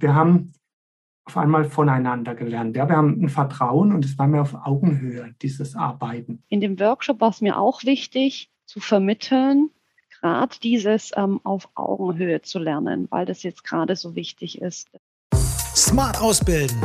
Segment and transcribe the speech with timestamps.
[0.00, 0.52] Wir haben
[1.24, 2.76] auf einmal voneinander gelernt.
[2.76, 6.42] Ja, wir haben ein Vertrauen und es war mir auf Augenhöhe, dieses Arbeiten.
[6.48, 9.70] In dem Workshop war es mir auch wichtig zu vermitteln,
[10.20, 14.90] gerade dieses ähm, auf Augenhöhe zu lernen, weil das jetzt gerade so wichtig ist.
[15.74, 16.80] Smart Ausbilden,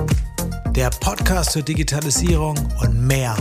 [0.75, 3.35] der Podcast zur Digitalisierung und mehr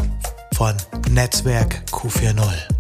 [0.55, 0.75] von
[1.11, 2.78] Netzwerk Q40.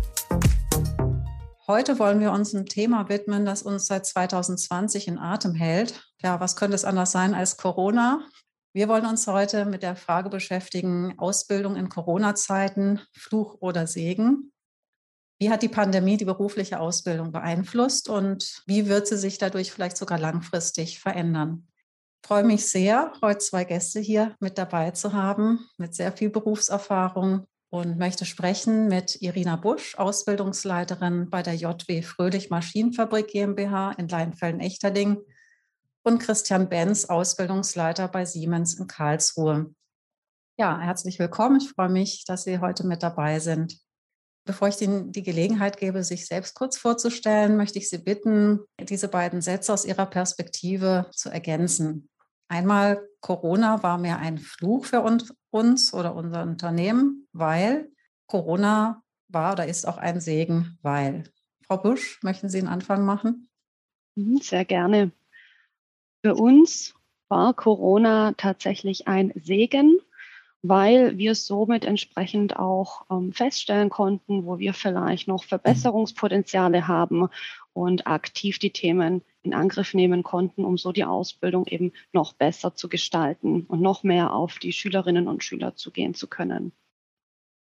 [1.71, 6.03] Heute wollen wir uns ein Thema widmen, das uns seit 2020 in Atem hält.
[6.23, 8.27] Ja, was könnte es anders sein als Corona?
[8.73, 14.51] Wir wollen uns heute mit der Frage beschäftigen, Ausbildung in Corona-Zeiten, Fluch oder Segen.
[15.39, 19.99] Wie hat die Pandemie die berufliche Ausbildung beeinflusst und wie wird sie sich dadurch vielleicht
[19.99, 21.69] sogar langfristig verändern?
[22.23, 26.31] Ich freue mich sehr, heute zwei Gäste hier mit dabei zu haben, mit sehr viel
[26.31, 34.09] Berufserfahrung, und möchte sprechen mit Irina Busch, Ausbildungsleiterin bei der JW Fröhlich Maschinenfabrik GmbH in
[34.09, 35.19] Leinfelden-Echterding
[36.03, 39.75] und Christian Benz, Ausbildungsleiter bei Siemens in Karlsruhe.
[40.59, 41.59] Ja, herzlich willkommen.
[41.61, 43.79] Ich freue mich, dass Sie heute mit dabei sind.
[44.47, 49.09] Bevor ich Ihnen die Gelegenheit gebe, sich selbst kurz vorzustellen, möchte ich Sie bitten, diese
[49.09, 52.09] beiden Sätze aus Ihrer Perspektive zu ergänzen.
[52.49, 57.91] Einmal, Corona war mehr ein Fluch für uns, uns oder unser Unternehmen, weil
[58.27, 61.25] Corona war oder ist auch ein Segen, weil.
[61.67, 63.51] Frau Busch, möchten Sie einen Anfang machen?
[64.17, 65.13] Mhm, sehr gerne.
[66.25, 66.95] Für uns
[67.29, 69.99] war Corona tatsächlich ein Segen,
[70.63, 77.29] weil wir somit entsprechend auch ähm, feststellen konnten, wo wir vielleicht noch Verbesserungspotenziale haben
[77.75, 82.75] und aktiv die Themen in Angriff nehmen konnten, um so die Ausbildung eben noch besser
[82.75, 86.73] zu gestalten und noch mehr auf die Schülerinnen und Schüler zugehen zu können.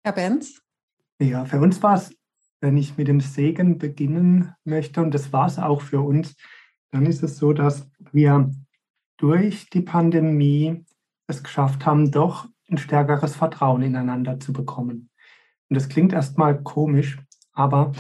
[0.03, 0.63] Herr Benz?
[1.19, 2.15] Ja, für uns war es,
[2.61, 6.35] wenn ich mit dem Segen beginnen möchte, und das war es auch für uns,
[6.91, 8.51] dann ist es so, dass wir
[9.19, 10.85] durch die Pandemie
[11.27, 15.11] es geschafft haben, doch ein stärkeres Vertrauen ineinander zu bekommen.
[15.69, 17.19] Und das klingt erstmal komisch,
[17.53, 17.93] aber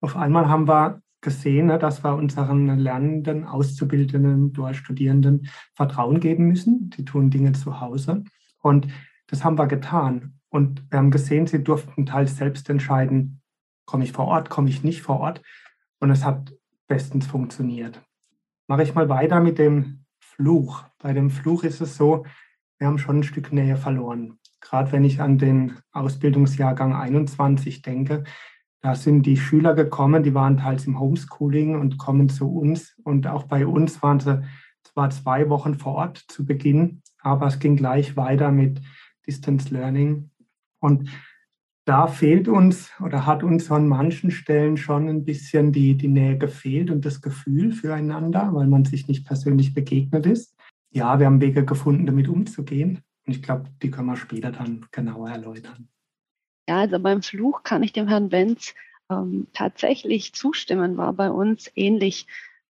[0.00, 6.90] auf einmal haben wir gesehen, ne, dass wir unseren Lernenden, Auszubildenden, Dualstudierenden Vertrauen geben müssen.
[6.90, 8.24] Die tun Dinge zu Hause.
[8.62, 8.88] Und
[9.26, 10.34] das haben wir getan.
[10.48, 13.40] Und wir haben gesehen, sie durften teils selbst entscheiden,
[13.84, 15.42] komme ich vor Ort, komme ich nicht vor Ort.
[15.98, 16.52] Und es hat
[16.88, 18.02] bestens funktioniert.
[18.66, 20.84] Mache ich mal weiter mit dem Fluch.
[20.98, 22.24] Bei dem Fluch ist es so,
[22.78, 24.38] wir haben schon ein Stück Nähe verloren.
[24.60, 28.24] Gerade wenn ich an den Ausbildungsjahrgang 21 denke,
[28.82, 32.96] da sind die Schüler gekommen, die waren teils im Homeschooling und kommen zu uns.
[33.04, 34.42] Und auch bei uns waren sie
[34.82, 38.80] zwar zwei Wochen vor Ort zu Beginn, aber es ging gleich weiter mit
[39.26, 40.30] Distance Learning.
[40.80, 41.10] Und
[41.84, 46.38] da fehlt uns oder hat uns an manchen Stellen schon ein bisschen die, die Nähe
[46.38, 50.56] gefehlt und das Gefühl füreinander, weil man sich nicht persönlich begegnet ist.
[50.90, 53.00] Ja, wir haben Wege gefunden, damit umzugehen.
[53.26, 55.88] Und ich glaube, die können wir später dann genauer erläutern.
[56.68, 58.74] Ja, also beim Fluch kann ich dem Herrn Benz
[59.10, 62.26] ähm, tatsächlich zustimmen, war bei uns ähnlich.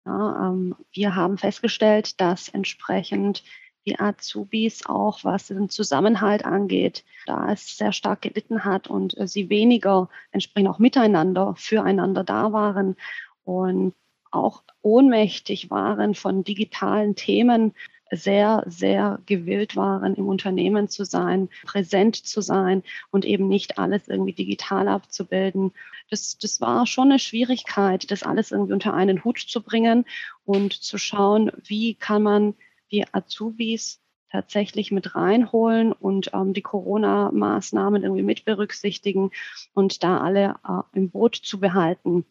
[0.05, 3.43] Ja, ähm, wir haben festgestellt, dass entsprechend
[3.85, 9.27] die Azubis auch, was den Zusammenhalt angeht, da es sehr stark gelitten hat und äh,
[9.27, 12.95] sie weniger entsprechend auch miteinander, füreinander da waren
[13.43, 13.93] und
[14.31, 17.73] auch ohnmächtig waren von digitalen Themen,
[18.16, 24.07] sehr, sehr gewillt waren, im Unternehmen zu sein, präsent zu sein und eben nicht alles
[24.07, 25.72] irgendwie digital abzubilden.
[26.09, 30.06] Das, das war schon eine Schwierigkeit, das alles irgendwie unter einen Hut zu bringen
[30.46, 32.56] und zu schauen, wie kann man
[32.91, 34.00] die Azubis
[34.31, 39.31] tatsächlich mit reinholen und ähm, die Corona-Maßnahmen irgendwie mit berücksichtigen
[39.73, 42.25] und da alle äh, im Boot zu behalten.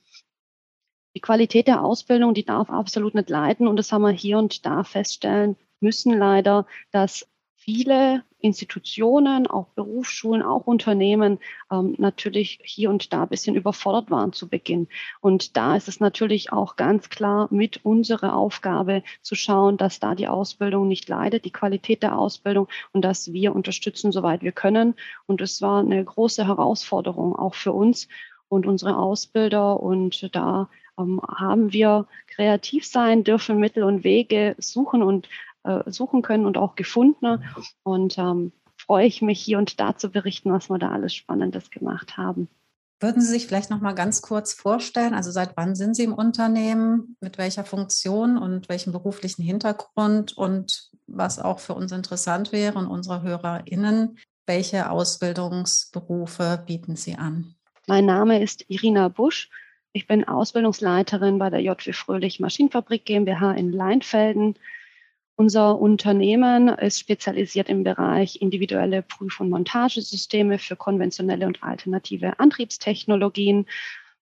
[1.14, 4.66] Die Qualität der Ausbildung, die darf absolut nicht leiden und das haben wir hier und
[4.66, 7.26] da feststellen müssen leider, dass
[7.62, 11.38] viele Institutionen, auch Berufsschulen, auch Unternehmen
[11.70, 14.88] ähm, natürlich hier und da ein bisschen überfordert waren zu Beginn.
[15.20, 20.16] Und da ist es natürlich auch ganz klar mit unserer Aufgabe zu schauen, dass da
[20.16, 24.94] die Ausbildung nicht leidet, die Qualität der Ausbildung und dass wir unterstützen, soweit wir können.
[25.26, 28.08] Und es war eine große Herausforderung auch für uns
[28.48, 29.80] und unsere Ausbilder.
[29.80, 30.68] Und da
[30.98, 35.28] ähm, haben wir kreativ sein dürfen, Mittel und Wege suchen und
[35.64, 37.44] äh, suchen können und auch gefunden.
[37.82, 41.70] Und ähm, freue ich mich hier und da zu berichten, was wir da alles Spannendes
[41.70, 42.48] gemacht haben.
[43.00, 45.12] Würden Sie sich vielleicht noch mal ganz kurz vorstellen?
[45.12, 47.16] Also seit wann sind Sie im Unternehmen?
[47.20, 50.36] Mit welcher Funktion und welchem beruflichen Hintergrund?
[50.36, 57.56] Und was auch für uns interessant wäre und unsere HörerInnen, welche Ausbildungsberufe bieten Sie an?
[57.88, 59.50] Mein Name ist Irina Busch.
[59.92, 64.54] Ich bin Ausbildungsleiterin bei der JW Fröhlich Maschinenfabrik GmbH in Leinfelden
[65.36, 73.66] Unser Unternehmen ist spezialisiert im Bereich individuelle Prüf- und Montagesysteme für konventionelle und alternative Antriebstechnologien.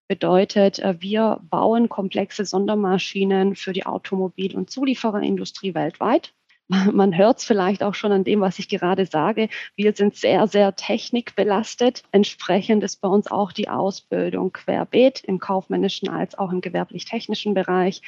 [0.09, 6.33] Bedeutet, äh, wir bauen komplexe Sondermaschinen für die Automobil- und Zuliefererindustrie weltweit.
[6.93, 9.49] Man hört es vielleicht auch schon an dem, was ich gerade sage.
[9.75, 12.05] Wir sind sehr, sehr technikbelastet.
[12.13, 18.03] Entsprechend ist bei uns auch die Ausbildung querbeet im kaufmännischen als auch im gewerblich-technischen Bereich.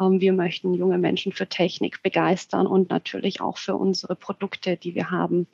[0.00, 4.94] Ähm, wir möchten junge Menschen für Technik begeistern und natürlich auch für unsere Produkte, die
[4.94, 5.46] wir haben.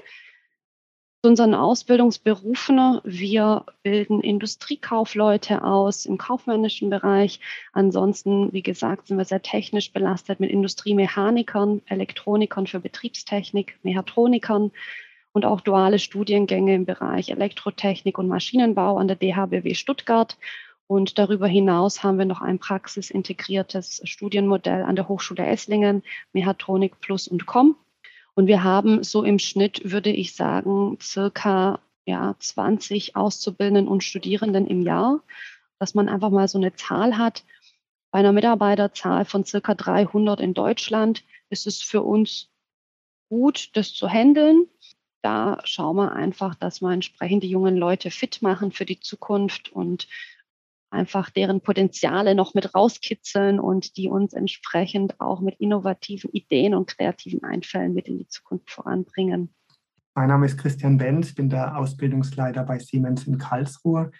[1.23, 3.00] Zu unseren Ausbildungsberufen.
[3.02, 7.41] Wir bilden Industriekaufleute aus im kaufmännischen Bereich.
[7.73, 14.70] Ansonsten, wie gesagt, sind wir sehr technisch belastet mit Industriemechanikern, Elektronikern für Betriebstechnik, Mechatronikern
[15.32, 20.37] und auch duale Studiengänge im Bereich Elektrotechnik und Maschinenbau an der DHBW Stuttgart
[20.86, 26.02] und darüber hinaus haben wir noch ein praxisintegriertes Studienmodell an der Hochschule Esslingen,
[26.32, 27.76] Mechatronik Plus und Com.
[28.34, 34.66] Und wir haben so im Schnitt, würde ich sagen, circa ja, 20 Auszubildenden und Studierenden
[34.66, 35.20] im Jahr,
[35.78, 37.44] dass man einfach mal so eine Zahl hat.
[38.10, 42.50] Bei einer Mitarbeiterzahl von circa 300 in Deutschland ist es für uns
[43.30, 44.69] gut, das zu handeln.
[45.22, 49.72] Da schauen wir einfach, dass wir entsprechend die jungen Leute fit machen für die Zukunft
[49.72, 50.06] und
[50.94, 56.87] einfach deren Potenziale noch mit rauskitzeln und die uns entsprechend auch mit innovativen Ideen und
[56.87, 59.52] kreativen Einfällen mit in die Zukunft voranbringen.
[60.14, 64.12] Mein Name ist Christian Benz, ich bin der Ausbildungsleiter bei Siemens in Karlsruhe.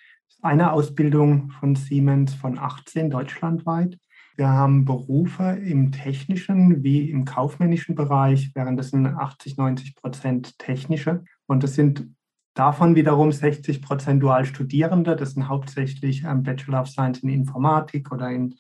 [0.43, 3.97] Eine Ausbildung von Siemens von 18 deutschlandweit.
[4.37, 10.59] Wir haben Berufe im technischen wie im kaufmännischen Bereich, während das sind 80, 90 Prozent
[10.59, 11.25] technische.
[11.47, 12.09] Und das sind
[12.55, 18.31] Davon wiederum 60 Prozent Dualstudierende, das sind hauptsächlich ähm, Bachelor of Science in Informatik oder
[18.31, 18.55] in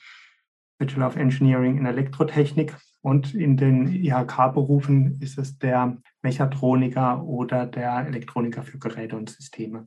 [0.78, 2.76] Bachelor of Engineering in Elektrotechnik.
[3.02, 9.86] Und in den IHK-Berufen ist es der Mechatroniker oder der Elektroniker für Geräte und Systeme.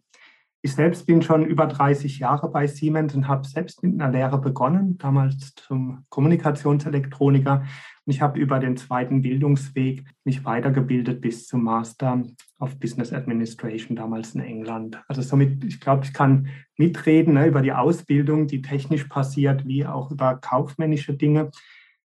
[0.63, 4.41] Ich selbst bin schon über 30 Jahre bei Siemens und habe selbst mit einer Lehre
[4.41, 7.61] begonnen, damals zum Kommunikationselektroniker.
[8.05, 12.23] Und ich habe über den zweiten Bildungsweg mich weitergebildet bis zum Master
[12.59, 15.01] of Business Administration, damals in England.
[15.07, 19.85] Also somit, ich glaube, ich kann mitreden ne, über die Ausbildung, die technisch passiert, wie
[19.85, 21.51] auch über kaufmännische Dinge.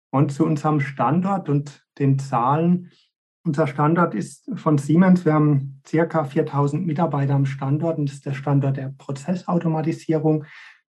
[0.10, 2.92] Und zu unserem Standort und den Zahlen
[3.44, 5.26] unser Standort ist von Siemens.
[5.26, 10.46] Wir haben circa 4000 Mitarbeiter am Standort und das ist der Standort der Prozessautomatisierung.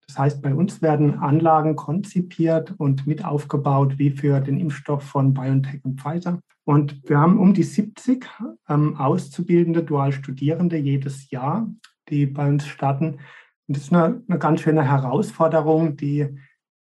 [0.06, 5.32] Das heißt, bei uns werden Anlagen konzipiert und mit aufgebaut wie für den Impfstoff von
[5.32, 6.40] BioNTech und Pfizer.
[6.64, 8.28] Und wir haben um die 70
[8.68, 11.68] ähm, auszubildende Dualstudierende jedes Jahr,
[12.08, 13.18] die bei uns starten.
[13.66, 16.28] Und das ist eine, eine ganz schöne Herausforderung, die,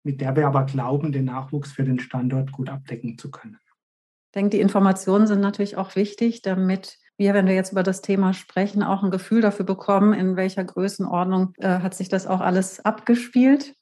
[0.04, 3.58] mit der wir aber glauben, den Nachwuchs für den Standort gut abdecken zu können.
[4.36, 8.34] Denke, die Informationen sind natürlich auch wichtig, damit wir, wenn wir jetzt über das Thema
[8.34, 12.84] sprechen, auch ein Gefühl dafür bekommen, in welcher Größenordnung äh, hat sich das auch alles
[12.84, 13.76] abgespielt.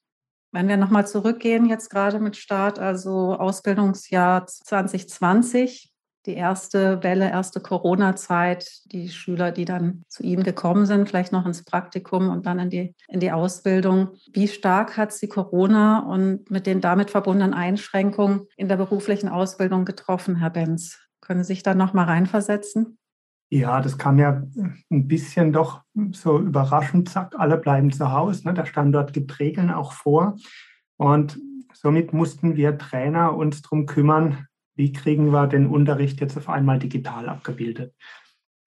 [0.52, 5.93] Wenn wir nochmal zurückgehen, jetzt gerade mit Start, also Ausbildungsjahr 2020,
[6.25, 11.46] die erste Welle, erste Corona-Zeit, die Schüler, die dann zu Ihnen gekommen sind, vielleicht noch
[11.46, 14.10] ins Praktikum und dann in die, in die Ausbildung.
[14.31, 19.86] Wie stark hat Sie Corona und mit den damit verbundenen Einschränkungen in der beruflichen Ausbildung
[19.86, 21.00] getroffen, Herr Benz?
[21.22, 22.98] Können Sie sich da noch mal reinversetzen?
[23.50, 24.42] Ja, das kam ja
[24.89, 28.48] ein bisschen doch so überraschend, zack, alle bleiben zu Hause.
[28.48, 28.53] Ne?
[28.53, 30.38] Der Standort gibt Regeln auch vor.
[30.98, 31.39] Und
[31.74, 36.80] somit mussten wir Trainer uns darum kümmern, wie kriegen wir den Unterricht jetzt auf einmal
[36.80, 37.94] digital abgebildet.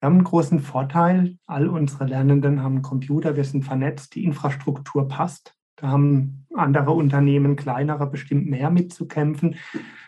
[0.00, 5.08] Wir haben einen großen Vorteil, all unsere Lernenden haben Computer, wir sind vernetzt, die Infrastruktur
[5.08, 5.54] passt.
[5.76, 9.56] Da haben andere Unternehmen, kleinere, bestimmt mehr mitzukämpfen.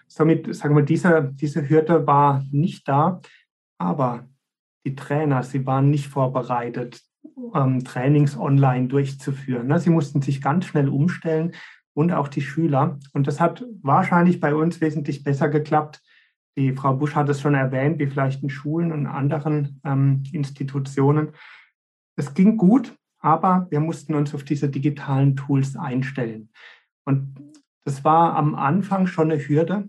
[0.07, 3.21] Somit, sagen wir, diese, diese Hürde war nicht da,
[3.79, 4.29] aber
[4.87, 7.03] die Trainer, sie waren nicht vorbereitet,
[7.55, 9.67] ähm, Trainings online durchzuführen.
[9.67, 9.79] Ne?
[9.79, 11.53] Sie mussten sich ganz schnell umstellen
[11.99, 12.97] und auch die Schüler.
[13.13, 16.01] Und das hat wahrscheinlich bei uns wesentlich besser geklappt.
[16.57, 21.33] Die Frau Busch hat es schon erwähnt, wie vielleicht in Schulen und anderen ähm, Institutionen.
[22.15, 26.51] Es ging gut, aber wir mussten uns auf diese digitalen Tools einstellen.
[27.05, 27.35] Und
[27.85, 29.89] das war am Anfang schon eine Hürde.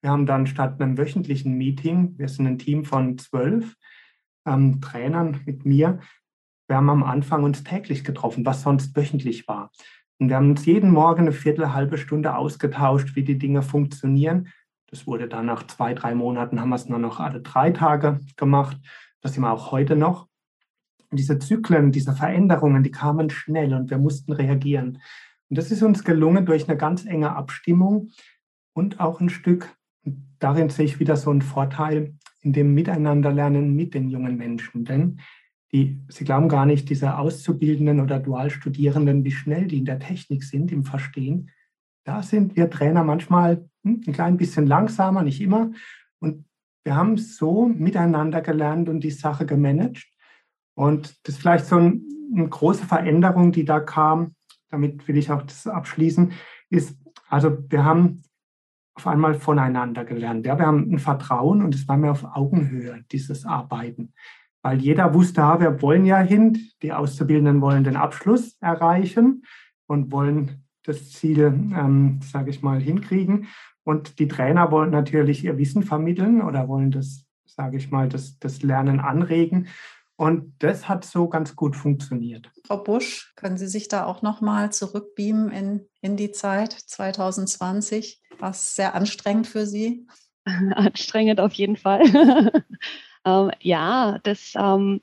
[0.00, 3.74] Wir haben dann statt einem wöchentlichen Meeting, wir sind ein Team von zwölf
[4.46, 5.98] ähm, Trainern mit mir,
[6.68, 9.72] wir haben am Anfang uns täglich getroffen, was sonst wöchentlich war.
[10.18, 14.48] Und wir haben uns jeden Morgen eine Viertel, halbe Stunde ausgetauscht, wie die Dinge funktionieren.
[14.90, 18.20] Das wurde dann nach zwei, drei Monaten, haben wir es nur noch alle drei Tage
[18.36, 18.76] gemacht.
[19.20, 20.28] Das sind wir auch heute noch.
[21.10, 25.00] Und diese Zyklen, diese Veränderungen, die kamen schnell und wir mussten reagieren.
[25.48, 28.10] Und das ist uns gelungen durch eine ganz enge Abstimmung
[28.74, 29.78] und auch ein Stück
[30.38, 34.84] darin sehe ich wieder so einen Vorteil in dem Miteinanderlernen mit den jungen Menschen.
[34.84, 35.20] Denn
[35.72, 40.44] die, Sie glauben gar nicht, diese Auszubildenden oder Dualstudierenden, wie schnell die in der Technik
[40.44, 41.50] sind, im Verstehen.
[42.04, 45.72] Da sind wir Trainer manchmal hm, ein klein bisschen langsamer, nicht immer.
[46.20, 46.46] Und
[46.84, 50.06] wir haben so miteinander gelernt und die Sache gemanagt.
[50.74, 52.02] Und das ist vielleicht so ein,
[52.34, 54.34] eine große Veränderung, die da kam.
[54.70, 56.32] Damit will ich auch das abschließen.
[56.70, 56.98] Ist,
[57.28, 58.22] also wir haben
[58.94, 60.46] auf einmal voneinander gelernt.
[60.46, 64.14] Ja, wir haben ein Vertrauen und es war mir auf Augenhöhe, dieses Arbeiten.
[64.68, 69.46] Weil jeder wusste, ja, wir wollen ja hin, die Auszubildenden wollen den Abschluss erreichen
[69.86, 73.48] und wollen das Ziel, ähm, sage ich mal, hinkriegen.
[73.82, 78.38] Und die Trainer wollen natürlich ihr Wissen vermitteln oder wollen das, sage ich mal, das,
[78.40, 79.68] das Lernen anregen.
[80.16, 82.52] Und das hat so ganz gut funktioniert.
[82.66, 88.20] Frau Busch, können Sie sich da auch nochmal zurückbeamen in, in die Zeit 2020?
[88.38, 90.06] War es sehr anstrengend für Sie?
[90.44, 92.02] Anstrengend auf jeden Fall.
[93.28, 95.00] ähm, ja, das ähm,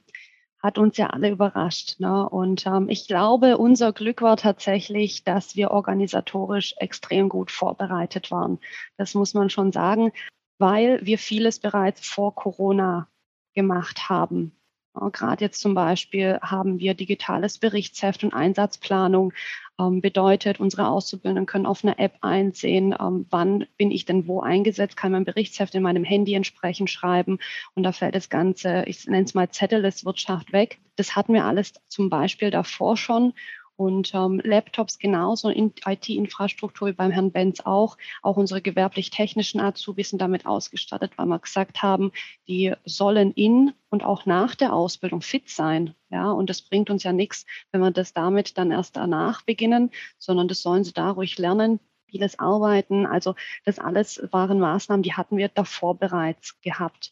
[0.65, 1.99] hat uns ja alle überrascht.
[1.99, 2.27] Ne?
[2.27, 8.59] Und ähm, ich glaube, unser Glück war tatsächlich, dass wir organisatorisch extrem gut vorbereitet waren.
[8.97, 10.11] Das muss man schon sagen,
[10.57, 13.07] weil wir vieles bereits vor Corona
[13.53, 14.55] gemacht haben.
[15.11, 19.33] Gerade jetzt zum Beispiel haben wir digitales Berichtsheft und Einsatzplanung.
[19.77, 24.39] Ähm, bedeutet, unsere Auszubildenden können auf einer App einsehen, ähm, wann bin ich denn wo
[24.39, 27.39] eingesetzt, kann mein Berichtsheft in meinem Handy entsprechend schreiben
[27.73, 30.79] und da fällt das Ganze, ich nenne es mal Zetteleswirtschaft weg.
[30.95, 33.33] Das hatten wir alles zum Beispiel davor schon
[33.77, 37.97] und ähm, Laptops genauso, in IT-Infrastruktur wie beim Herrn Benz auch.
[38.21, 42.11] Auch unsere gewerblich-technischen Azubis sind damit ausgestattet, weil wir gesagt haben,
[42.47, 45.93] die sollen in und auch nach der Ausbildung fit sein.
[46.09, 49.91] Ja, und das bringt uns ja nichts, wenn wir das damit dann erst danach beginnen,
[50.17, 53.05] sondern das sollen sie da ruhig lernen, vieles arbeiten.
[53.05, 57.11] Also das alles waren Maßnahmen, die hatten wir davor bereits gehabt.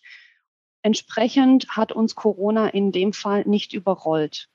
[0.81, 4.49] Entsprechend hat uns Corona in dem Fall nicht überrollt.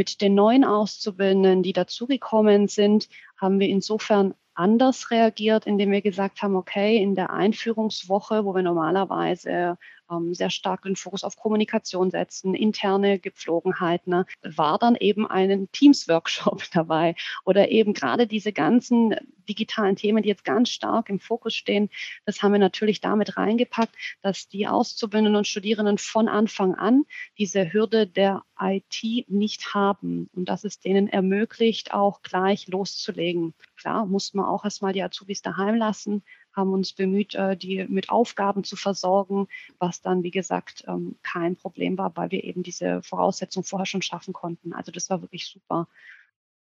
[0.00, 6.40] Mit den neuen Auszubildenden, die dazugekommen sind, haben wir insofern anders reagiert, indem wir gesagt
[6.40, 9.76] haben, okay, in der Einführungswoche, wo wir normalerweise
[10.10, 15.68] ähm, sehr stark den Fokus auf Kommunikation setzen, interne Gepflogenheiten, ne, war dann eben ein
[15.72, 17.14] Teams-Workshop dabei
[17.44, 19.14] oder eben gerade diese ganzen
[19.48, 21.90] digitalen Themen, die jetzt ganz stark im Fokus stehen,
[22.24, 27.04] das haben wir natürlich damit reingepackt, dass die Auszubildenden und Studierenden von Anfang an
[27.36, 33.54] diese Hürde der IT nicht haben und dass es denen ermöglicht, auch gleich loszulegen.
[33.76, 36.22] Klar, mussten wir auch erstmal die Azubis daheim lassen,
[36.54, 41.56] haben uns bemüht, äh, die mit Aufgaben zu versorgen, was dann, wie gesagt, ähm, kein
[41.56, 44.72] Problem war, weil wir eben diese Voraussetzungen vorher schon schaffen konnten.
[44.72, 45.88] Also das war wirklich super.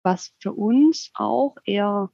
[0.04, 2.12] Was für uns auch eher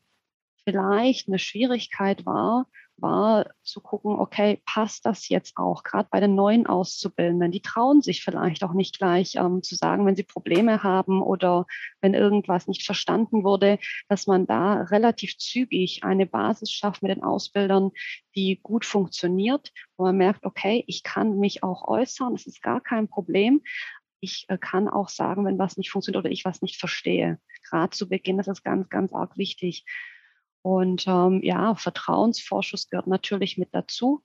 [0.66, 2.68] vielleicht eine Schwierigkeit war,
[2.98, 5.84] war zu gucken, okay, passt das jetzt auch?
[5.84, 10.06] Gerade bei den neuen Auszubildenden, die trauen sich vielleicht auch nicht gleich ähm, zu sagen,
[10.06, 11.66] wenn sie Probleme haben oder
[12.02, 17.24] wenn irgendwas nicht verstanden wurde, dass man da relativ zügig eine Basis schafft mit den
[17.24, 17.92] Ausbildern,
[18.36, 22.82] die gut funktioniert, wo man merkt, okay, ich kann mich auch äußern, es ist gar
[22.82, 23.62] kein Problem.
[24.20, 27.40] Ich äh, kann auch sagen, wenn was nicht funktioniert oder ich was nicht verstehe.
[27.70, 29.86] Gerade zu Beginn ist es ganz, ganz arg wichtig.
[30.64, 34.24] Und ähm, ja, Vertrauensvorschuss gehört natürlich mit dazu.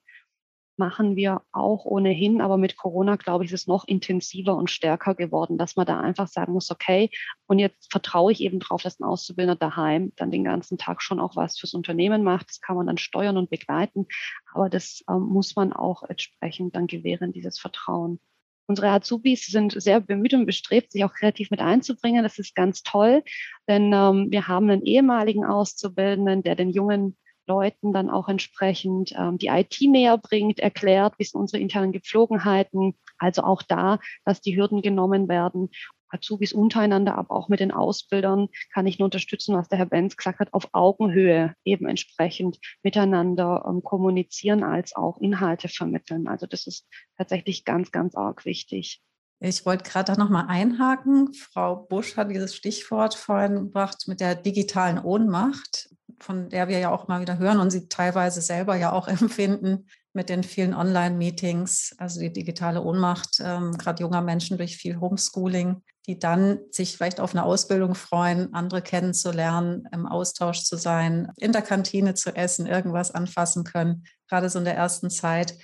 [0.76, 5.16] Machen wir auch ohnehin, aber mit Corona, glaube ich, ist es noch intensiver und stärker
[5.16, 7.10] geworden, dass man da einfach sagen muss, okay,
[7.46, 11.18] und jetzt vertraue ich eben drauf, dass ein Auszubildender daheim dann den ganzen Tag schon
[11.18, 12.48] auch was fürs Unternehmen macht.
[12.48, 14.06] Das kann man dann steuern und begleiten,
[14.54, 18.20] aber das ähm, muss man auch entsprechend dann gewähren, dieses Vertrauen.
[18.68, 22.22] Unsere Azubis sind sehr bemüht und bestrebt, sich auch kreativ mit einzubringen.
[22.22, 23.24] Das ist ganz toll,
[23.66, 29.38] denn ähm, wir haben einen ehemaligen Auszubildenden, der den jungen Leuten dann auch entsprechend ähm,
[29.38, 32.94] die IT näher bringt, erklärt, wie sind unsere internen Gepflogenheiten.
[33.16, 35.70] Also auch da, dass die Hürden genommen werden
[36.08, 40.16] Azubis untereinander, aber auch mit den Ausbildern kann ich nur unterstützen, was der Herr Benz
[40.16, 46.28] gesagt hat, auf Augenhöhe eben entsprechend miteinander ähm, kommunizieren als auch Inhalte vermitteln.
[46.28, 46.86] Also das ist
[47.16, 49.02] tatsächlich ganz, ganz arg wichtig.
[49.40, 51.32] Ich wollte gerade da nochmal einhaken.
[51.32, 56.90] Frau Busch hat dieses Stichwort vorhin gebracht mit der digitalen Ohnmacht, von der wir ja
[56.90, 61.94] auch mal wieder hören und sie teilweise selber ja auch empfinden mit den vielen Online-Meetings,
[61.98, 67.20] also die digitale Ohnmacht, ähm, gerade junger Menschen durch viel Homeschooling, die dann sich vielleicht
[67.20, 72.66] auf eine Ausbildung freuen, andere kennenzulernen, im Austausch zu sein, in der Kantine zu essen,
[72.66, 75.58] irgendwas anfassen können, gerade so in der ersten Zeit.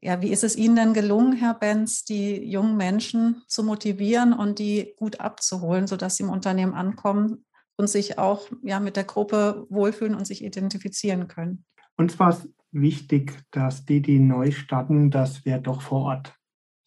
[0.00, 4.60] Ja, wie ist es Ihnen denn gelungen, Herr Benz, die jungen Menschen zu motivieren und
[4.60, 7.44] die gut abzuholen, sodass sie im Unternehmen ankommen
[7.76, 11.64] und sich auch ja, mit der Gruppe wohlfühlen und sich identifizieren können?
[11.96, 16.38] Uns war es wichtig, dass die, die neu starten, dass wir doch vor Ort,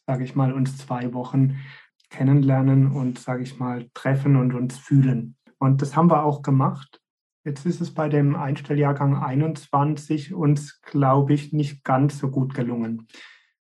[0.07, 1.57] sage ich mal, uns zwei Wochen
[2.11, 5.35] kennenlernen und, sage ich mal, treffen und uns fühlen.
[5.57, 7.01] Und das haben wir auch gemacht.
[7.43, 13.07] Jetzt ist es bei dem Einstelljahrgang 21 uns, glaube ich, nicht ganz so gut gelungen.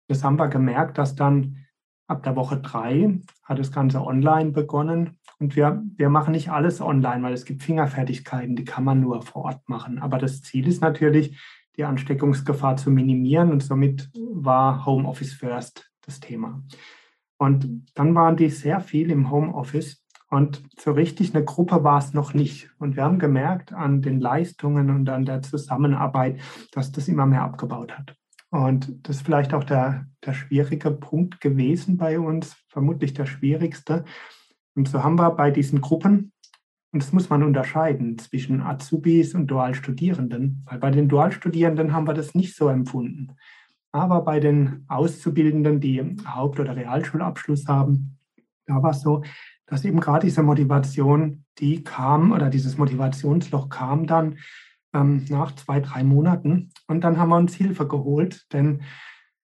[0.07, 1.65] Das haben wir gemerkt, dass dann
[2.07, 5.17] ab der Woche drei hat das Ganze online begonnen.
[5.39, 9.21] Und wir, wir machen nicht alles online, weil es gibt Fingerfertigkeiten, die kann man nur
[9.21, 9.99] vor Ort machen.
[9.99, 11.39] Aber das Ziel ist natürlich,
[11.77, 13.51] die Ansteckungsgefahr zu minimieren.
[13.51, 16.61] Und somit war Homeoffice First das Thema.
[17.39, 20.05] Und dann waren die sehr viel im Homeoffice.
[20.29, 22.69] Und so richtig eine Gruppe war es noch nicht.
[22.77, 26.39] Und wir haben gemerkt an den Leistungen und an der Zusammenarbeit,
[26.71, 28.15] dass das immer mehr abgebaut hat.
[28.51, 34.03] Und das ist vielleicht auch der, der schwierige Punkt gewesen bei uns, vermutlich der schwierigste.
[34.75, 36.33] Und so haben wir bei diesen Gruppen,
[36.91, 42.15] und das muss man unterscheiden zwischen Azubis und Dualstudierenden, weil bei den Dualstudierenden haben wir
[42.15, 43.35] das nicht so empfunden.
[43.91, 48.17] Aber bei den Auszubildenden, die Haupt- oder Realschulabschluss haben,
[48.67, 49.23] da war es so,
[49.65, 54.37] dass eben gerade diese Motivation, die kam oder dieses Motivationsloch kam dann
[54.93, 56.71] ähm, nach zwei, drei Monaten.
[56.87, 58.81] Und dann haben wir uns Hilfe geholt, denn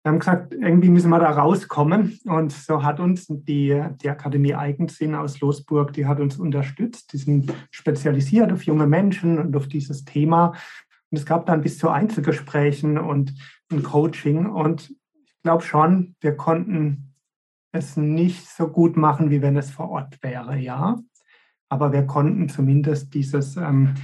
[0.03, 2.19] wir haben gesagt, irgendwie müssen wir da rauskommen.
[2.25, 7.11] Und so hat uns die, die Akademie Eigensinn aus Losburg, die hat uns unterstützt.
[7.11, 10.53] Die sind spezialisiert auf junge Menschen und auf dieses Thema.
[11.09, 13.33] Und es gab dann bis zu Einzelgesprächen und
[13.71, 14.45] ein Coaching.
[14.45, 17.15] Und ich glaube schon, wir konnten
[17.71, 20.99] es nicht so gut machen, wie wenn es vor Ort wäre, ja.
[21.69, 23.95] Aber wir konnten zumindest dieses, ähm,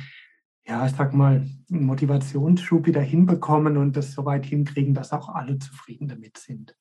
[0.65, 5.57] ja, ich sag mal, Motivationsschub wieder hinbekommen und das so weit hinkriegen, dass auch alle
[5.57, 6.75] zufrieden damit sind.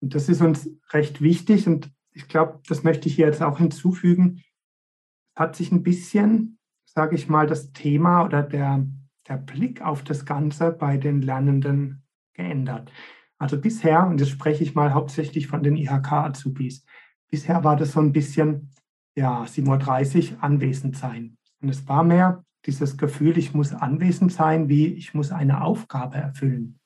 [0.00, 3.58] Und das ist uns recht wichtig und ich glaube, das möchte ich hier jetzt auch
[3.58, 4.42] hinzufügen.
[5.36, 8.86] Hat sich ein bisschen, sage ich mal, das Thema oder der,
[9.28, 12.02] der Blick auf das Ganze bei den Lernenden
[12.38, 12.90] geändert.
[13.38, 16.84] Also bisher, und jetzt spreche ich mal hauptsächlich von den IHK-Azubis,
[17.30, 18.70] bisher war das so ein bisschen,
[19.14, 21.36] ja, 7.30 Uhr anwesend sein.
[21.60, 26.16] Und es war mehr, dieses Gefühl, ich muss anwesend sein, wie ich muss eine Aufgabe
[26.16, 26.80] erfüllen.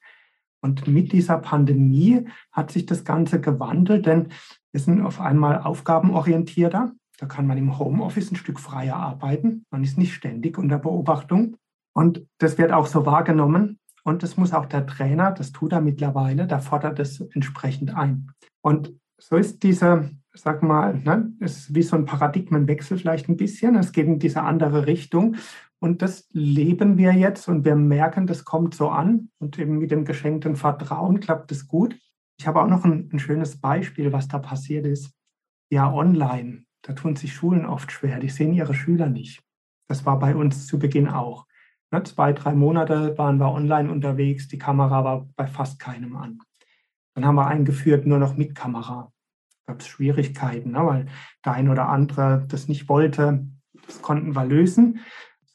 [0.60, 4.28] Und mit dieser Pandemie hat sich das Ganze gewandelt, denn
[4.70, 6.92] wir sind auf einmal aufgabenorientierter.
[7.18, 9.64] Da kann man im Homeoffice ein Stück freier arbeiten.
[9.70, 11.56] Man ist nicht ständig unter Beobachtung.
[11.94, 13.78] Und das wird auch so wahrgenommen.
[14.04, 18.32] Und das muss auch der Trainer, das tut er mittlerweile, der fordert es entsprechend ein.
[18.60, 23.76] Und so ist diese, sag mal, ne, ist wie so ein Paradigmenwechsel vielleicht ein bisschen.
[23.76, 25.36] Es geht in diese andere Richtung.
[25.78, 29.30] Und das leben wir jetzt und wir merken, das kommt so an.
[29.38, 31.96] Und eben mit dem geschenkten Vertrauen klappt es gut.
[32.38, 35.12] Ich habe auch noch ein, ein schönes Beispiel, was da passiert ist.
[35.70, 36.64] Ja, online.
[36.82, 38.18] Da tun sich Schulen oft schwer.
[38.18, 39.42] Die sehen ihre Schüler nicht.
[39.88, 41.46] Das war bei uns zu Beginn auch.
[41.92, 44.48] Ne, zwei, drei Monate waren wir online unterwegs.
[44.48, 46.38] Die Kamera war bei fast keinem an.
[47.14, 49.12] Dann haben wir eingeführt, nur noch mit Kamera.
[49.66, 51.06] Gab es Schwierigkeiten, ne, weil
[51.44, 53.46] der ein oder andere das nicht wollte.
[53.86, 55.00] Das konnten wir lösen.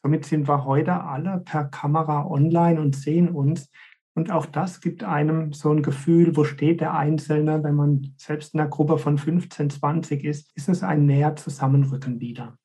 [0.00, 3.68] Somit sind wir heute alle per Kamera online und sehen uns.
[4.14, 8.54] Und auch das gibt einem so ein Gefühl, wo steht der Einzelne, wenn man selbst
[8.54, 12.56] in einer Gruppe von 15, 20 ist, ist es ein näher Zusammenrücken wieder.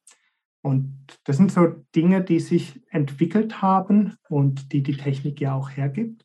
[0.63, 5.69] Und das sind so Dinge, die sich entwickelt haben und die die Technik ja auch
[5.69, 6.23] hergibt.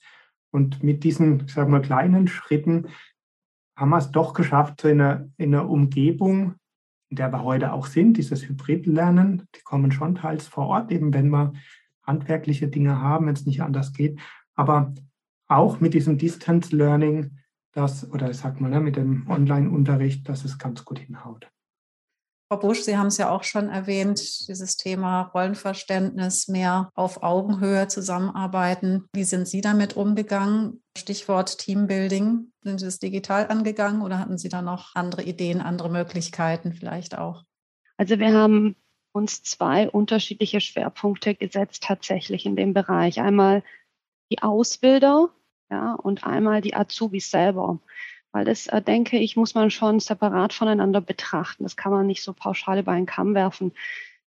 [0.50, 2.86] Und mit diesen, sagen wir, kleinen Schritten
[3.76, 6.54] haben wir es doch geschafft, in einer, in einer Umgebung
[7.10, 11.14] in der wir heute auch sind, dieses Hybridlernen, die kommen schon teils vor Ort, eben
[11.14, 11.52] wenn wir
[12.02, 14.20] handwerkliche Dinge haben, wenn es nicht anders geht.
[14.54, 14.94] Aber
[15.46, 17.38] auch mit diesem Distance Learning,
[17.72, 21.50] das, oder ich sag mal, ne, mit dem Online-Unterricht, dass es ganz gut hinhaut.
[22.50, 27.88] Frau Busch, Sie haben es ja auch schon erwähnt, dieses Thema Rollenverständnis, mehr auf Augenhöhe
[27.88, 29.04] zusammenarbeiten.
[29.12, 30.82] Wie sind Sie damit umgegangen?
[30.96, 32.50] Stichwort Teambuilding.
[32.62, 37.18] Sind Sie das digital angegangen oder hatten Sie da noch andere Ideen, andere Möglichkeiten vielleicht
[37.18, 37.44] auch?
[37.98, 38.76] Also wir haben
[39.12, 43.20] uns zwei unterschiedliche Schwerpunkte gesetzt tatsächlich in dem Bereich.
[43.20, 43.62] Einmal
[44.30, 45.28] die Ausbilder
[45.70, 47.78] ja, und einmal die Azubis selber.
[48.32, 51.62] Weil das, äh, denke ich, muss man schon separat voneinander betrachten.
[51.62, 53.72] Das kann man nicht so pauschal über einen Kamm werfen.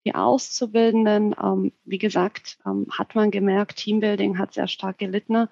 [0.05, 5.47] Die Auszubildenden, ähm, wie gesagt, ähm, hat man gemerkt, Teambuilding hat sehr stark gelitten.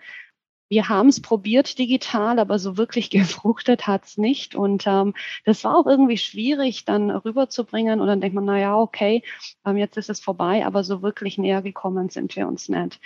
[0.71, 4.55] Wir haben es probiert digital, aber so wirklich gefruchtet hat es nicht.
[4.55, 5.13] Und ähm,
[5.45, 7.99] das war auch irgendwie schwierig, dann rüberzubringen.
[8.01, 9.23] Und dann denkt man, na ja, okay,
[9.65, 12.99] ähm, jetzt ist es vorbei, aber so wirklich näher gekommen sind wir uns nicht.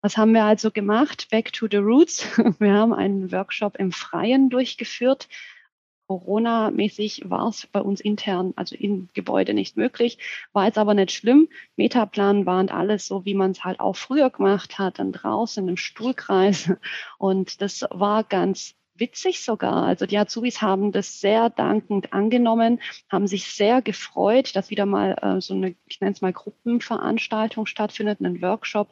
[0.00, 1.28] Was haben wir also gemacht?
[1.30, 2.24] Back to the Roots.
[2.60, 5.28] Wir haben einen Workshop im Freien durchgeführt,
[6.08, 10.18] Corona-mäßig war es bei uns intern, also im Gebäude nicht möglich,
[10.54, 11.48] war jetzt aber nicht schlimm.
[11.76, 15.76] Metaplan warnt alles so, wie man es halt auch früher gemacht hat, dann draußen im
[15.76, 16.72] Stuhlkreis.
[17.18, 19.84] Und das war ganz witzig sogar.
[19.84, 22.80] Also die Azubis haben das sehr dankend angenommen,
[23.10, 27.66] haben sich sehr gefreut, dass wieder mal äh, so eine, ich nenne es mal Gruppenveranstaltung
[27.66, 28.88] stattfindet, einen Workshop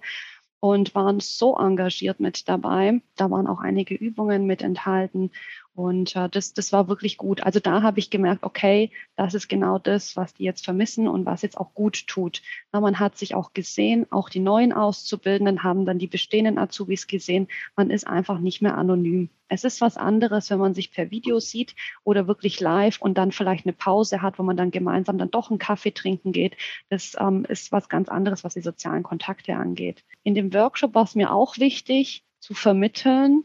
[0.60, 3.00] und waren so engagiert mit dabei.
[3.16, 5.30] Da waren auch einige Übungen mit enthalten
[5.76, 7.42] und äh, das, das war wirklich gut.
[7.42, 11.26] Also da habe ich gemerkt, okay, das ist genau das, was die jetzt vermissen und
[11.26, 12.40] was jetzt auch gut tut.
[12.72, 17.06] Na, man hat sich auch gesehen, auch die neuen Auszubildenden haben dann die bestehenden Azubis
[17.06, 17.48] gesehen.
[17.76, 19.28] Man ist einfach nicht mehr anonym.
[19.48, 23.30] Es ist was anderes, wenn man sich per Video sieht oder wirklich live und dann
[23.30, 26.56] vielleicht eine Pause hat, wo man dann gemeinsam dann doch einen Kaffee trinken geht.
[26.88, 30.04] Das ähm, ist was ganz anderes, was die sozialen Kontakte angeht.
[30.22, 33.44] In dem Workshop war es mir auch wichtig zu vermitteln,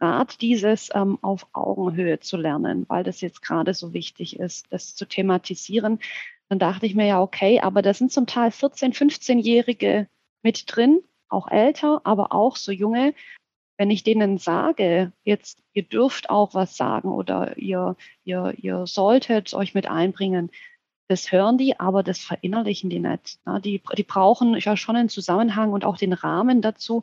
[0.00, 4.96] gerade dieses ähm, auf Augenhöhe zu lernen, weil das jetzt gerade so wichtig ist, das
[4.96, 6.00] zu thematisieren.
[6.48, 10.08] Dann dachte ich mir ja, okay, aber da sind zum Teil 14-, 15-Jährige
[10.42, 13.14] mit drin, auch älter, aber auch so junge.
[13.76, 19.54] Wenn ich denen sage, jetzt, ihr dürft auch was sagen oder ihr, ihr, ihr solltet
[19.54, 20.50] euch mit einbringen,
[21.08, 23.40] das hören die, aber das verinnerlichen die nicht.
[23.64, 27.02] Die, die brauchen ja schon einen Zusammenhang und auch den Rahmen dazu.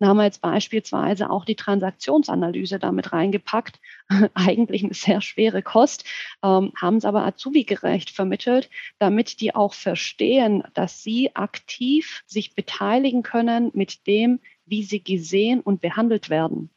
[0.00, 3.78] Da haben wir jetzt beispielsweise auch die Transaktionsanalyse damit reingepackt.
[4.34, 6.04] Eigentlich eine sehr schwere Kost,
[6.42, 13.22] ähm, haben es aber Azubi-gerecht vermittelt, damit die auch verstehen, dass sie aktiv sich beteiligen
[13.22, 16.70] können mit dem, wie sie gesehen und behandelt werden.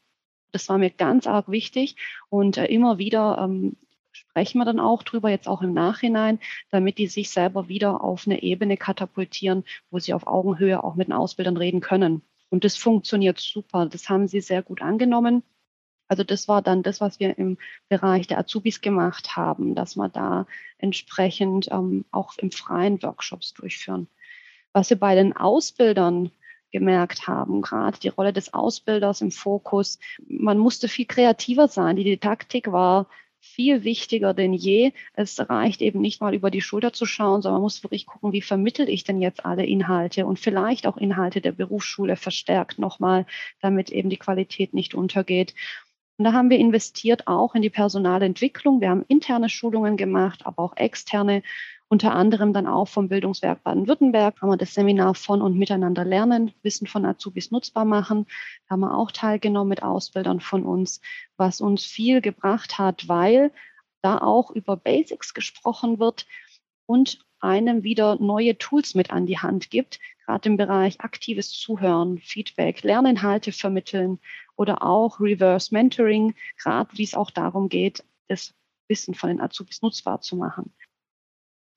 [0.51, 1.95] Das war mir ganz arg wichtig
[2.29, 3.75] und äh, immer wieder ähm,
[4.11, 8.25] sprechen wir dann auch drüber, jetzt auch im Nachhinein, damit die sich selber wieder auf
[8.25, 12.21] eine Ebene katapultieren, wo sie auf Augenhöhe auch mit den Ausbildern reden können.
[12.49, 13.85] Und das funktioniert super.
[13.85, 15.43] Das haben sie sehr gut angenommen.
[16.07, 17.57] Also das war dann das, was wir im
[17.89, 24.07] Bereich der Azubis gemacht haben, dass wir da entsprechend ähm, auch im freien Workshops durchführen.
[24.71, 26.31] Was wir bei den Ausbildern
[26.71, 31.95] gemerkt haben, gerade die Rolle des Ausbilders im Fokus, man musste viel kreativer sein.
[31.95, 33.07] Die Didaktik war
[33.47, 34.91] viel wichtiger denn je.
[35.13, 38.33] Es reicht eben nicht mal über die Schulter zu schauen, sondern man muss wirklich gucken,
[38.33, 43.25] wie vermittel ich denn jetzt alle Inhalte und vielleicht auch Inhalte der Berufsschule verstärkt nochmal,
[43.61, 45.53] damit eben die Qualität nicht untergeht.
[46.17, 48.81] Und da haben wir investiert auch in die Personalentwicklung.
[48.81, 51.43] Wir haben interne Schulungen gemacht, aber auch externe
[51.89, 56.51] unter anderem dann auch vom Bildungswerk Baden-Württemberg haben wir das Seminar von und miteinander lernen,
[56.61, 58.25] Wissen von Azubis nutzbar machen.
[58.67, 60.99] Da haben wir auch teilgenommen mit Ausbildern von uns,
[61.37, 63.51] was uns viel gebracht hat, weil
[64.01, 66.27] da auch über Basics gesprochen wird
[66.85, 72.17] und einem wieder neue Tools mit an die Hand gibt, gerade im Bereich aktives Zuhören,
[72.19, 74.19] Feedback, Lerninhalte vermitteln
[74.55, 78.53] oder auch Reverse Mentoring, gerade wie es auch darum geht, das
[78.89, 80.73] Wissen von den Azubis nutzbar zu machen.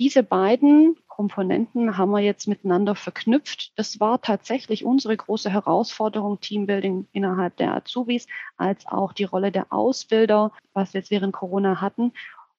[0.01, 3.79] Diese beiden Komponenten haben wir jetzt miteinander verknüpft.
[3.79, 9.71] Das war tatsächlich unsere große Herausforderung, Teambuilding innerhalb der Azubis, als auch die Rolle der
[9.71, 12.15] Ausbilder, was wir jetzt während Corona hatten.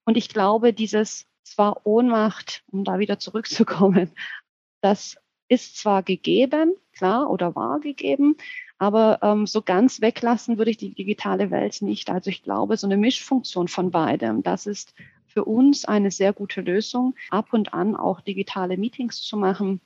[0.06, 4.12] Und ich glaube, dieses zwar Ohnmacht, um da wieder zurückzukommen,
[4.82, 8.38] das ist zwar gegeben, klar, oder war gegeben,
[8.78, 12.12] aber ähm, so ganz weglassen würde ich die digitale Welt nicht.
[12.12, 14.94] Also ich glaube, so eine Mischfunktion von beidem, das ist
[15.32, 19.82] für uns eine sehr gute Lösung, ab und an auch digitale Meetings zu machen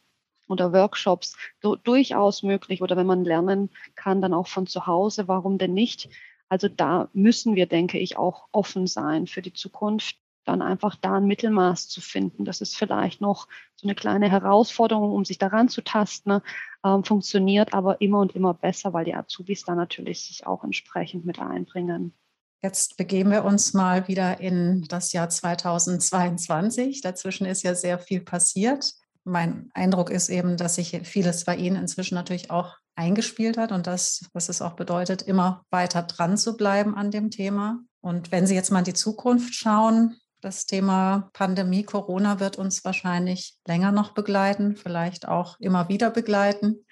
[0.48, 5.28] oder Workshops so, durchaus möglich oder wenn man lernen kann, dann auch von zu Hause,
[5.28, 6.10] warum denn nicht?
[6.50, 11.16] Also da müssen wir, denke ich, auch offen sein für die Zukunft, dann einfach da
[11.16, 12.46] ein Mittelmaß zu finden.
[12.46, 16.44] Das ist vielleicht noch so eine kleine Herausforderung, um sich daran zu tasten, ne?
[16.84, 21.26] ähm, funktioniert aber immer und immer besser, weil die Azubis da natürlich sich auch entsprechend
[21.26, 22.14] mit einbringen.
[22.62, 27.02] Jetzt begeben wir uns mal wieder in das Jahr 2022.
[27.02, 28.94] Dazwischen ist ja sehr viel passiert.
[29.24, 33.88] Mein Eindruck ist eben, dass sich vieles bei Ihnen inzwischen natürlich auch eingespielt hat und
[33.88, 37.80] das, was es auch bedeutet, immer weiter dran zu bleiben an dem Thema.
[38.02, 42.86] Und wenn Sie jetzt mal in die Zukunft schauen, das Thema Pandemie, Corona wird uns
[42.86, 46.86] wahrscheinlich länger noch begleiten, vielleicht auch immer wieder begleiten.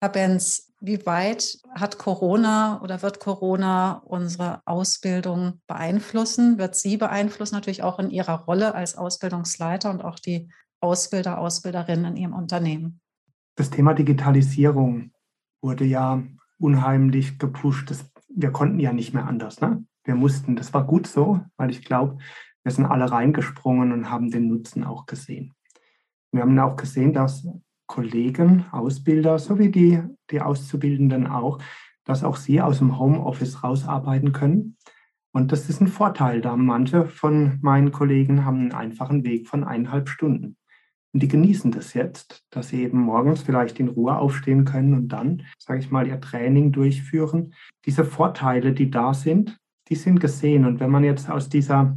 [0.00, 6.58] Herr Benz, wie weit hat Corona oder wird Corona unsere Ausbildung beeinflussen?
[6.58, 10.48] Wird sie beeinflussen, natürlich auch in Ihrer Rolle als Ausbildungsleiter und auch die
[10.80, 13.00] Ausbilder, Ausbilderinnen in Ihrem Unternehmen?
[13.56, 15.10] Das Thema Digitalisierung
[15.60, 16.22] wurde ja
[16.58, 17.90] unheimlich gepusht.
[17.90, 19.60] Das, wir konnten ja nicht mehr anders.
[19.60, 19.84] Ne?
[20.04, 22.18] Wir mussten, das war gut so, weil ich glaube,
[22.62, 25.52] wir sind alle reingesprungen und haben den Nutzen auch gesehen.
[26.32, 27.46] Wir haben auch gesehen, dass
[27.86, 31.58] Kollegen, Ausbilder sowie die, die Auszubildenden auch,
[32.04, 34.76] dass auch sie aus dem Homeoffice rausarbeiten können
[35.32, 39.64] Und das ist ein Vorteil, da manche von meinen Kollegen haben einen einfachen Weg von
[39.64, 40.56] eineinhalb Stunden.
[41.12, 45.08] Und die genießen das jetzt, dass sie eben morgens vielleicht in Ruhe aufstehen können und
[45.08, 47.54] dann, sage ich mal, ihr Training durchführen.
[47.86, 50.64] Diese Vorteile, die da sind, die sind gesehen.
[50.66, 51.96] Und wenn man jetzt aus dieser,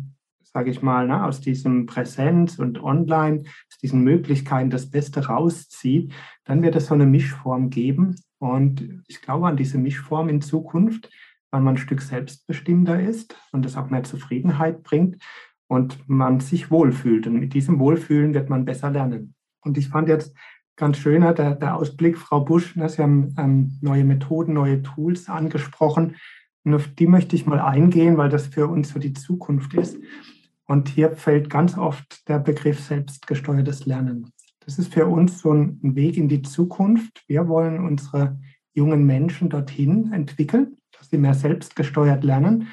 [0.53, 6.13] sage ich mal, na, aus diesem Präsenz und Online, aus diesen Möglichkeiten das Beste rauszieht,
[6.45, 8.15] dann wird es so eine Mischform geben.
[8.39, 11.09] Und ich glaube an diese Mischform in Zukunft,
[11.51, 15.21] weil man ein Stück selbstbestimmter ist und es auch mehr Zufriedenheit bringt
[15.67, 17.27] und man sich wohlfühlt.
[17.27, 19.35] Und mit diesem Wohlfühlen wird man besser lernen.
[19.61, 20.35] Und ich fand jetzt
[20.75, 25.29] ganz schöner der, der Ausblick, Frau Busch, ne, Sie haben ähm, neue Methoden, neue Tools
[25.29, 26.15] angesprochen.
[26.63, 29.97] Und auf die möchte ich mal eingehen, weil das für uns so die Zukunft ist.
[30.69, 34.31] Und hier fällt ganz oft der Begriff selbstgesteuertes Lernen.
[34.59, 37.23] Das ist für uns so ein Weg in die Zukunft.
[37.27, 38.39] Wir wollen unsere
[38.75, 42.67] jungen Menschen dorthin entwickeln, dass sie mehr selbstgesteuert lernen.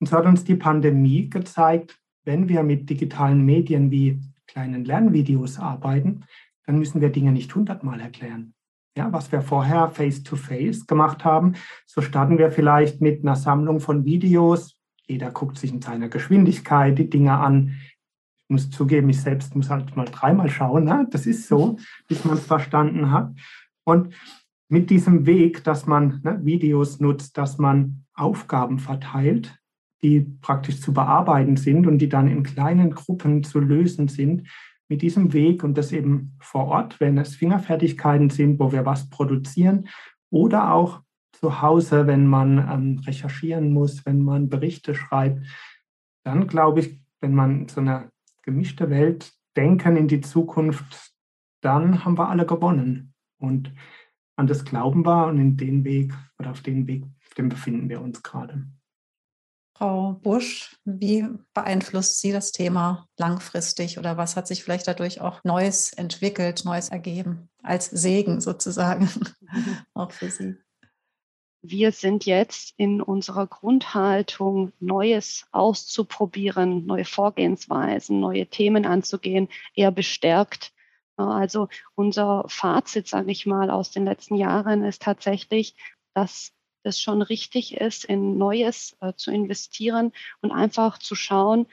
[0.00, 5.58] Und so hat uns die Pandemie gezeigt, wenn wir mit digitalen Medien wie kleinen Lernvideos
[5.58, 6.24] arbeiten,
[6.64, 8.54] dann müssen wir Dinge nicht hundertmal erklären.
[8.96, 13.80] Ja, was wir vorher face-to-face -face gemacht haben, so starten wir vielleicht mit einer Sammlung
[13.80, 14.73] von Videos.
[15.06, 17.74] Jeder guckt sich in seiner Geschwindigkeit die Dinge an.
[18.46, 20.84] Ich muss zugeben, ich selbst muss halt mal dreimal schauen.
[20.84, 21.06] Ne?
[21.10, 23.32] Das ist so, bis man es verstanden hat.
[23.84, 24.14] Und
[24.68, 29.58] mit diesem Weg, dass man ne, Videos nutzt, dass man Aufgaben verteilt,
[30.02, 34.48] die praktisch zu bearbeiten sind und die dann in kleinen Gruppen zu lösen sind,
[34.88, 39.08] mit diesem Weg und das eben vor Ort, wenn es Fingerfertigkeiten sind, wo wir was
[39.08, 39.88] produzieren
[40.30, 41.03] oder auch
[41.44, 45.44] zu Hause, wenn man ähm, recherchieren muss, wenn man Berichte schreibt,
[46.24, 48.08] dann glaube ich, wenn man so eine
[48.40, 51.12] gemischte Welt denken in die Zukunft,
[51.60, 53.12] dann haben wir alle gewonnen.
[53.38, 53.74] Und
[54.36, 57.90] an das glauben wir und in den Weg oder auf den Weg, auf dem befinden
[57.90, 58.66] wir uns gerade.
[59.76, 65.44] Frau Busch, wie beeinflusst Sie das Thema langfristig oder was hat sich vielleicht dadurch auch
[65.44, 69.10] Neues entwickelt, Neues ergeben, als Segen sozusagen,
[69.92, 70.56] auch für Sie?
[71.66, 80.74] Wir sind jetzt in unserer Grundhaltung, Neues auszuprobieren, neue Vorgehensweisen, neue Themen anzugehen, eher bestärkt.
[81.16, 85.74] Also unser Fazit, sage ich mal, aus den letzten Jahren ist tatsächlich,
[86.12, 91.64] dass es schon richtig ist, in Neues äh, zu investieren und einfach zu schauen,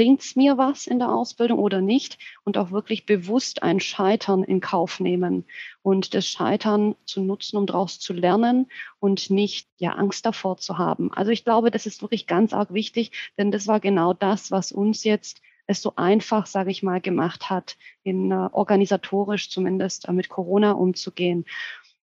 [0.00, 4.42] bringt es mir was in der Ausbildung oder nicht und auch wirklich bewusst ein Scheitern
[4.42, 5.44] in Kauf nehmen
[5.82, 10.78] und das Scheitern zu nutzen, um daraus zu lernen und nicht ja Angst davor zu
[10.78, 11.12] haben.
[11.12, 14.72] Also ich glaube, das ist wirklich ganz arg wichtig, denn das war genau das, was
[14.72, 20.12] uns jetzt es so einfach, sage ich mal, gemacht hat, in äh, organisatorisch zumindest äh,
[20.12, 21.44] mit Corona umzugehen.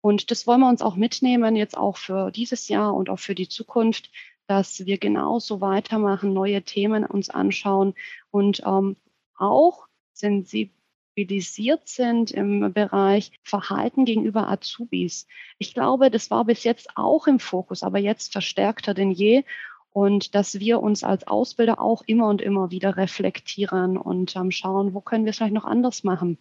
[0.00, 3.36] Und das wollen wir uns auch mitnehmen, jetzt auch für dieses Jahr und auch für
[3.36, 4.10] die Zukunft,
[4.46, 7.94] dass wir genauso weitermachen, neue Themen uns anschauen
[8.30, 8.96] und ähm,
[9.36, 15.26] auch sensibilisiert sind im Bereich Verhalten gegenüber Azubis.
[15.58, 19.44] Ich glaube, das war bis jetzt auch im Fokus, aber jetzt verstärkter denn je.
[19.90, 24.92] Und dass wir uns als Ausbilder auch immer und immer wieder reflektieren und ähm, schauen,
[24.92, 26.38] wo können wir es vielleicht noch anders machen.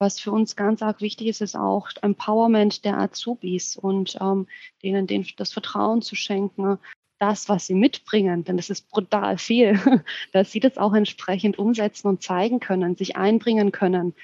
[0.00, 4.46] Was für uns ganz arg wichtig ist, ist auch Empowerment der Azubis und ähm,
[4.82, 6.78] denen den, das Vertrauen zu schenken,
[7.18, 9.78] das, was sie mitbringen, denn das ist brutal viel,
[10.32, 14.14] dass sie das auch entsprechend umsetzen und zeigen können, sich einbringen können.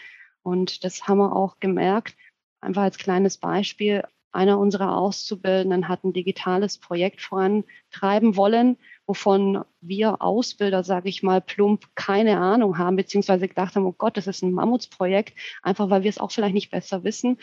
[0.43, 2.17] Und das haben wir auch gemerkt,
[2.63, 4.03] einfach als kleines Beispiel.
[4.33, 11.41] Einer unserer Auszubildenden hat ein digitales Projekt vorantreiben wollen wovon wir Ausbilder, sage ich mal,
[11.41, 16.03] plump keine Ahnung haben, beziehungsweise gedacht haben, oh Gott, das ist ein Mammutsprojekt, einfach weil
[16.03, 17.39] wir es auch vielleicht nicht besser wissen.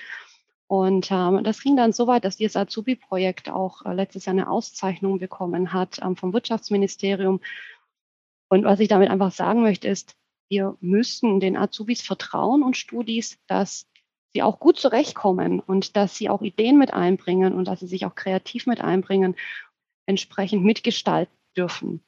[0.68, 4.50] Und ähm, das ging dann so weit, dass dieses Azubi-Projekt auch äh, letztes Jahr eine
[4.50, 7.42] Auszeichnung bekommen hat ähm, vom Wirtschaftsministerium.
[8.50, 10.16] Und was ich damit einfach sagen möchte, ist,
[10.50, 13.88] wir müssen den Azubis vertrauen und Studis, dass
[14.34, 18.06] sie auch gut zurechtkommen und dass sie auch Ideen mit einbringen und dass sie sich
[18.06, 19.36] auch kreativ mit einbringen,
[20.06, 22.04] entsprechend mitgestalten dürfen.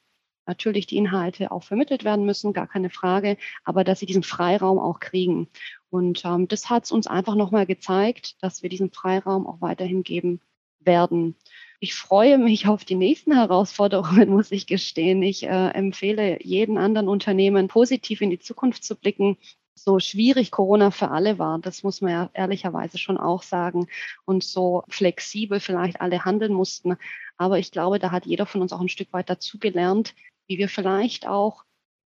[0.46, 4.78] Natürlich die Inhalte auch vermittelt werden müssen, gar keine Frage, aber dass sie diesen Freiraum
[4.78, 5.48] auch kriegen.
[5.90, 10.04] Und ähm, das hat es uns einfach nochmal gezeigt, dass wir diesen Freiraum auch weiterhin
[10.04, 10.40] geben
[10.78, 11.34] werden.
[11.80, 15.22] Ich freue mich auf die nächsten Herausforderungen, muss ich gestehen.
[15.22, 19.36] Ich äh, empfehle jeden anderen Unternehmen, positiv in die Zukunft zu blicken.
[19.74, 23.88] So schwierig Corona für alle war, das muss man ja ehrlicherweise schon auch sagen,
[24.24, 26.96] und so flexibel vielleicht alle handeln mussten,
[27.36, 30.14] aber ich glaube, da hat jeder von uns auch ein Stück weit dazugelernt,
[30.46, 31.64] wie wir vielleicht auch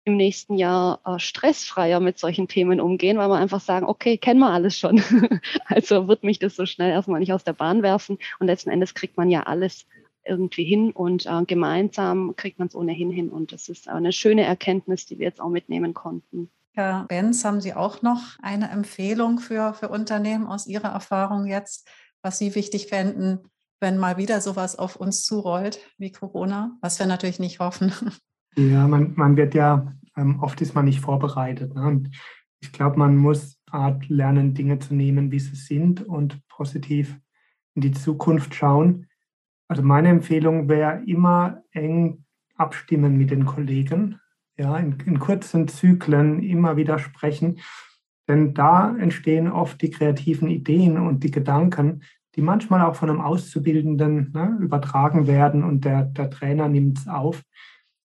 [0.04, 4.38] im nächsten Jahr äh, stressfreier mit solchen Themen umgehen, weil wir einfach sagen, okay, kennen
[4.38, 5.02] wir alles schon.
[5.66, 8.18] also wird mich das so schnell erstmal nicht aus der Bahn werfen.
[8.38, 9.86] Und letzten Endes kriegt man ja alles
[10.24, 13.30] irgendwie hin und äh, gemeinsam kriegt man es ohnehin hin.
[13.30, 16.50] Und das ist eine schöne Erkenntnis, die wir jetzt auch mitnehmen konnten.
[16.72, 21.88] Herr Benz, haben Sie auch noch eine Empfehlung für, für Unternehmen aus Ihrer Erfahrung jetzt,
[22.22, 23.40] was Sie wichtig fänden,
[23.80, 27.92] wenn mal wieder sowas auf uns zurollt wie Corona, was wir natürlich nicht hoffen?
[28.58, 31.74] Ja, man, man wird ja, ähm, oft ist man nicht vorbereitet.
[31.74, 31.86] Ne?
[31.86, 32.10] Und
[32.60, 37.20] ich glaube, man muss Art lernen, Dinge zu nehmen, wie sie sind und positiv
[37.74, 39.08] in die Zukunft schauen.
[39.68, 42.24] Also meine Empfehlung wäre immer eng
[42.56, 44.20] abstimmen mit den Kollegen,
[44.56, 47.60] ja, in, in kurzen Zyklen immer wieder sprechen,
[48.28, 52.02] denn da entstehen oft die kreativen Ideen und die Gedanken,
[52.36, 57.08] die manchmal auch von einem Auszubildenden ne, übertragen werden und der, der Trainer nimmt es
[57.08, 57.42] auf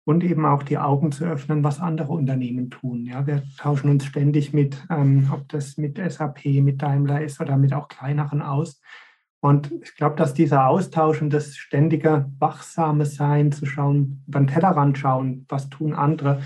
[0.04, 3.04] und eben auch die Augen zu öffnen, was andere Unternehmen tun.
[3.06, 7.56] Ja, wir tauschen uns ständig mit, ähm, ob das mit SAP, mit Daimler ist oder
[7.56, 8.80] mit auch kleineren aus.
[9.40, 14.46] Und ich glaube, dass dieser Austausch und das ständige wachsame Sein, zu schauen, über den
[14.46, 16.40] Tellerrand schauen, was tun andere,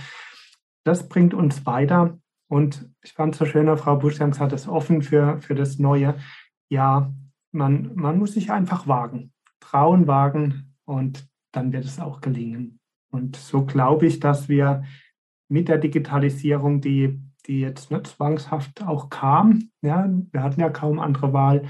[0.85, 2.19] das bringt uns weiter.
[2.49, 6.17] Und ich fand es so schön, Frau Buschjans hat es offen für, für das Neue.
[6.71, 7.13] Ja,
[7.53, 12.79] man, man muss sich einfach wagen, trauen, wagen und dann wird es auch gelingen.
[13.11, 14.85] Und so glaube ich, dass wir
[15.49, 20.99] mit der Digitalisierung, die, die jetzt nicht zwangshaft auch kam, ja, wir hatten ja kaum
[20.99, 21.65] andere Wahl,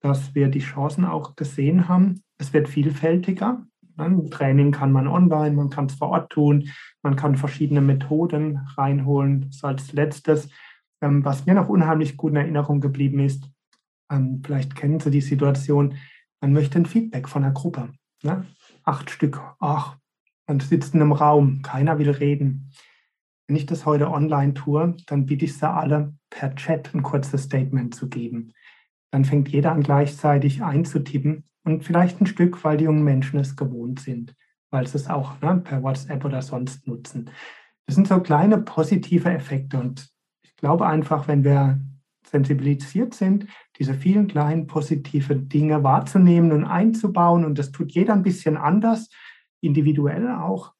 [0.00, 2.22] dass wir die Chancen auch gesehen haben.
[2.38, 3.66] Es wird vielfältiger.
[3.98, 6.70] Im Training kann man online, man kann es vor Ort tun,
[7.02, 9.50] man kann verschiedene Methoden reinholen.
[9.50, 10.48] So als letztes,
[11.00, 13.50] ähm, was mir noch unheimlich gut in Erinnerung geblieben ist,
[14.10, 15.96] ähm, vielleicht kennen Sie die Situation,
[16.40, 17.92] man möchte ein Feedback von der Gruppe.
[18.22, 18.46] Ne?
[18.84, 19.96] Acht Stück, ach,
[20.46, 22.70] man sitzt in einem Raum, keiner will reden.
[23.46, 27.44] Wenn ich das heute online tue, dann biete ich sie alle per Chat ein kurzes
[27.44, 28.52] Statement zu geben.
[29.10, 33.56] Dann fängt jeder an gleichzeitig einzutippen und vielleicht ein Stück, weil die jungen Menschen es
[33.56, 34.34] gewohnt sind,
[34.70, 37.30] weil sie es auch ne, per WhatsApp oder sonst nutzen.
[37.86, 40.10] Das sind so kleine positive Effekte und
[40.42, 41.80] ich glaube einfach, wenn wir
[42.26, 43.46] sensibilisiert sind,
[43.78, 49.08] diese vielen kleinen positiven Dinge wahrzunehmen und einzubauen und das tut jeder ein bisschen anders,
[49.60, 50.72] individuell auch,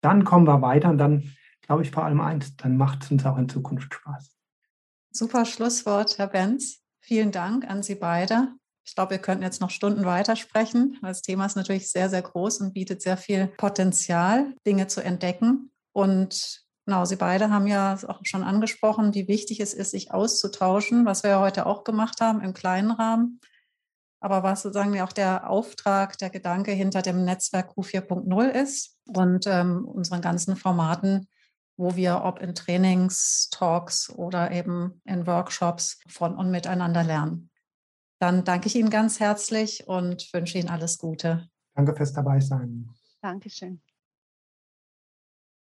[0.00, 3.24] dann kommen wir weiter und dann glaube ich vor allem eins, dann macht es uns
[3.24, 4.36] auch in Zukunft Spaß.
[5.12, 6.80] Super Schlusswort, Herr Benz.
[7.00, 8.48] Vielen Dank an Sie beide.
[8.84, 10.98] Ich glaube, wir könnten jetzt noch Stunden weitersprechen.
[11.02, 15.70] Das Thema ist natürlich sehr, sehr groß und bietet sehr viel Potenzial, Dinge zu entdecken.
[15.92, 21.04] Und genau, Sie beide haben ja auch schon angesprochen, wie wichtig es ist, sich auszutauschen,
[21.04, 23.40] was wir ja heute auch gemacht haben im kleinen Rahmen
[24.22, 29.84] aber was sozusagen auch der Auftrag, der Gedanke hinter dem Netzwerk Q4.0 ist und ähm,
[29.84, 31.26] unseren ganzen Formaten,
[31.76, 37.50] wo wir ob in Trainings, Talks oder eben in Workshops von und miteinander lernen.
[38.20, 41.48] Dann danke ich Ihnen ganz herzlich und wünsche Ihnen alles Gute.
[41.74, 42.88] Danke fürs Dabeisein.
[43.20, 43.82] Dankeschön.